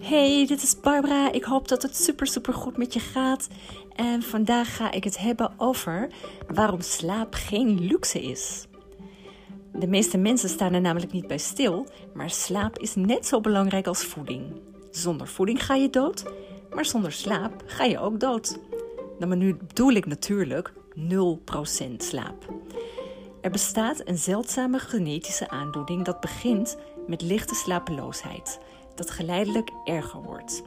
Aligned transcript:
Hey, 0.00 0.46
dit 0.46 0.62
is 0.62 0.80
Barbara. 0.80 1.32
Ik 1.32 1.44
hoop 1.44 1.68
dat 1.68 1.82
het 1.82 1.96
super, 1.96 2.26
super 2.26 2.54
goed 2.54 2.76
met 2.76 2.92
je 2.92 3.00
gaat. 3.00 3.48
En 3.94 4.22
vandaag 4.22 4.76
ga 4.76 4.90
ik 4.90 5.04
het 5.04 5.18
hebben 5.18 5.52
over 5.56 6.08
waarom 6.54 6.80
slaap 6.80 7.34
geen 7.34 7.80
luxe 7.80 8.22
is. 8.22 8.66
De 9.72 9.86
meeste 9.86 10.18
mensen 10.18 10.48
staan 10.48 10.72
er 10.72 10.80
namelijk 10.80 11.12
niet 11.12 11.26
bij 11.26 11.38
stil, 11.38 11.86
maar 12.14 12.30
slaap 12.30 12.78
is 12.78 12.94
net 12.94 13.26
zo 13.26 13.40
belangrijk 13.40 13.86
als 13.86 14.04
voeding. 14.04 14.60
Zonder 14.90 15.28
voeding 15.28 15.64
ga 15.64 15.74
je 15.74 15.90
dood, 15.90 16.24
maar 16.74 16.84
zonder 16.84 17.12
slaap 17.12 17.62
ga 17.66 17.84
je 17.84 17.98
ook 17.98 18.20
dood. 18.20 18.58
Nou, 19.18 19.26
maar 19.26 19.36
nu 19.36 19.54
bedoel 19.54 19.92
ik 19.92 20.06
natuurlijk 20.06 20.72
0% 20.98 21.96
slaap. 21.96 22.52
Er 23.40 23.50
bestaat 23.50 24.02
een 24.04 24.18
zeldzame 24.18 24.78
genetische 24.78 25.48
aandoening 25.48 26.04
dat 26.04 26.20
begint 26.20 26.76
met 27.06 27.22
lichte 27.22 27.54
slapeloosheid 27.54 28.58
dat 28.96 29.10
geleidelijk 29.10 29.70
erger 29.84 30.22
wordt. 30.22 30.62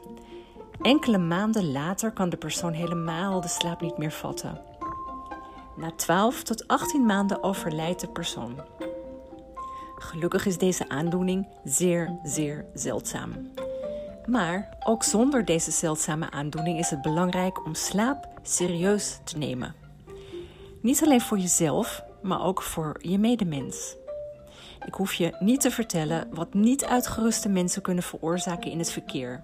Enkele 0.81 1.17
maanden 1.17 1.71
later 1.71 2.11
kan 2.11 2.29
de 2.29 2.37
persoon 2.37 2.73
helemaal 2.73 3.41
de 3.41 3.47
slaap 3.47 3.81
niet 3.81 3.97
meer 3.97 4.11
vatten. 4.11 4.61
Na 5.75 5.91
12 5.95 6.43
tot 6.43 6.67
18 6.67 7.05
maanden 7.05 7.43
overlijdt 7.43 8.01
de 8.01 8.07
persoon. 8.07 8.61
Gelukkig 9.95 10.45
is 10.45 10.57
deze 10.57 10.89
aandoening 10.89 11.47
zeer, 11.63 12.19
zeer 12.23 12.65
zeldzaam. 12.73 13.51
Maar 14.25 14.77
ook 14.83 15.03
zonder 15.03 15.45
deze 15.45 15.71
zeldzame 15.71 16.31
aandoening 16.31 16.79
is 16.79 16.89
het 16.89 17.01
belangrijk 17.01 17.65
om 17.65 17.75
slaap 17.75 18.27
serieus 18.41 19.19
te 19.23 19.37
nemen. 19.37 19.75
Niet 20.81 21.03
alleen 21.03 21.21
voor 21.21 21.37
jezelf, 21.37 22.03
maar 22.21 22.43
ook 22.43 22.61
voor 22.61 22.97
je 23.01 23.19
medemens. 23.19 23.95
Ik 24.85 24.93
hoef 24.93 25.13
je 25.13 25.35
niet 25.39 25.61
te 25.61 25.71
vertellen 25.71 26.27
wat 26.31 26.53
niet 26.53 26.85
uitgeruste 26.85 27.49
mensen 27.49 27.81
kunnen 27.81 28.03
veroorzaken 28.03 28.71
in 28.71 28.79
het 28.79 28.91
verkeer. 28.91 29.43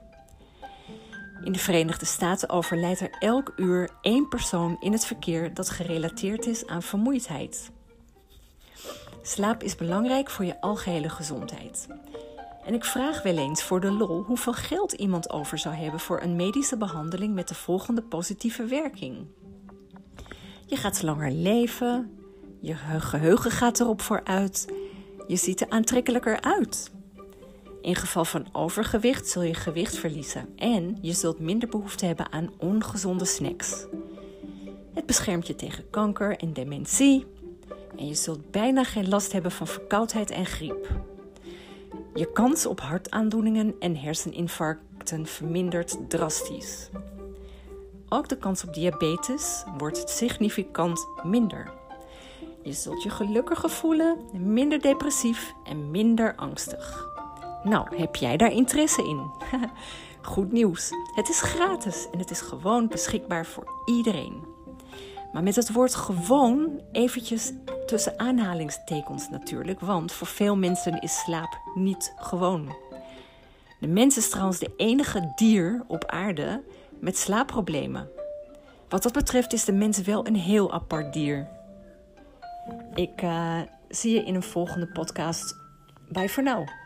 In 1.43 1.51
de 1.51 1.59
Verenigde 1.59 2.05
Staten 2.05 2.49
overlijdt 2.49 2.99
er 2.99 3.15
elk 3.19 3.53
uur 3.55 3.89
één 4.01 4.27
persoon 4.27 4.77
in 4.79 4.91
het 4.91 5.05
verkeer 5.05 5.53
dat 5.53 5.69
gerelateerd 5.69 6.45
is 6.45 6.67
aan 6.67 6.81
vermoeidheid. 6.81 7.71
Slaap 9.21 9.63
is 9.63 9.75
belangrijk 9.75 10.29
voor 10.29 10.45
je 10.45 10.61
algehele 10.61 11.09
gezondheid. 11.09 11.87
En 12.65 12.73
ik 12.73 12.85
vraag 12.85 13.23
wel 13.23 13.37
eens 13.37 13.63
voor 13.63 13.79
de 13.79 13.91
lol 13.91 14.21
hoeveel 14.23 14.53
geld 14.53 14.91
iemand 14.91 15.29
over 15.29 15.57
zou 15.57 15.75
hebben 15.75 15.99
voor 15.99 16.21
een 16.21 16.35
medische 16.35 16.77
behandeling 16.77 17.33
met 17.33 17.47
de 17.47 17.55
volgende 17.55 18.01
positieve 18.01 18.65
werking. 18.65 19.27
Je 20.65 20.75
gaat 20.75 21.03
langer 21.03 21.31
leven, 21.31 22.17
je 22.61 22.75
geheugen 22.99 23.51
gaat 23.51 23.79
erop 23.79 24.01
vooruit 24.01 24.67
je 25.27 25.35
ziet 25.35 25.61
er 25.61 25.69
aantrekkelijker 25.69 26.41
uit. 26.41 26.91
In 27.81 27.95
geval 27.95 28.25
van 28.25 28.47
overgewicht 28.51 29.27
zul 29.27 29.41
je 29.41 29.53
gewicht 29.53 29.97
verliezen 29.97 30.47
en 30.55 30.97
je 31.01 31.13
zult 31.13 31.39
minder 31.39 31.69
behoefte 31.69 32.05
hebben 32.05 32.31
aan 32.31 32.51
ongezonde 32.57 33.25
snacks. 33.25 33.85
Het 34.93 35.05
beschermt 35.05 35.47
je 35.47 35.55
tegen 35.55 35.89
kanker 35.89 36.37
en 36.37 36.53
dementie 36.53 37.25
en 37.97 38.07
je 38.07 38.15
zult 38.15 38.51
bijna 38.51 38.83
geen 38.83 39.09
last 39.09 39.31
hebben 39.31 39.51
van 39.51 39.67
verkoudheid 39.67 40.29
en 40.29 40.45
griep. 40.45 40.87
Je 42.13 42.31
kans 42.31 42.65
op 42.65 42.79
hartaandoeningen 42.79 43.75
en 43.79 43.95
herseninfarcten 43.97 45.25
vermindert 45.25 45.97
drastisch. 46.07 46.89
Ook 48.09 48.29
de 48.29 48.37
kans 48.37 48.63
op 48.63 48.73
diabetes 48.73 49.63
wordt 49.77 50.09
significant 50.09 51.07
minder. 51.23 51.73
Je 52.65 52.73
zult 52.73 53.03
je 53.03 53.09
gelukkiger 53.09 53.69
voelen, 53.69 54.17
minder 54.33 54.81
depressief 54.81 55.53
en 55.63 55.91
minder 55.91 56.35
angstig. 56.35 57.07
Nou, 57.63 57.97
heb 57.97 58.15
jij 58.15 58.37
daar 58.37 58.51
interesse 58.51 59.03
in? 59.03 59.31
Goed 60.21 60.51
nieuws. 60.51 60.91
Het 61.15 61.29
is 61.29 61.41
gratis 61.41 62.07
en 62.11 62.19
het 62.19 62.31
is 62.31 62.41
gewoon 62.41 62.87
beschikbaar 62.87 63.45
voor 63.45 63.67
iedereen. 63.85 64.43
Maar 65.33 65.43
met 65.43 65.55
het 65.55 65.71
woord 65.71 65.95
gewoon 65.95 66.81
eventjes 66.91 67.51
tussen 67.85 68.19
aanhalingstekens 68.19 69.29
natuurlijk, 69.29 69.79
want 69.79 70.11
voor 70.11 70.27
veel 70.27 70.55
mensen 70.55 71.01
is 71.01 71.19
slaap 71.19 71.59
niet 71.75 72.13
gewoon. 72.17 72.75
De 73.79 73.87
mens 73.87 74.17
is 74.17 74.29
trouwens 74.29 74.59
de 74.59 74.73
enige 74.77 75.31
dier 75.35 75.83
op 75.87 76.05
aarde 76.05 76.63
met 76.99 77.17
slaapproblemen. 77.17 78.09
Wat 78.89 79.03
dat 79.03 79.13
betreft 79.13 79.53
is 79.53 79.65
de 79.65 79.73
mens 79.73 80.01
wel 80.01 80.27
een 80.27 80.35
heel 80.35 80.73
apart 80.73 81.13
dier. 81.13 81.54
Ik 82.95 83.21
uh, 83.21 83.61
zie 83.89 84.13
je 84.13 84.23
in 84.23 84.35
een 84.35 84.43
volgende 84.43 84.87
podcast. 84.87 85.55
Bye 86.09 86.29
voor 86.29 86.43
nu. 86.43 86.84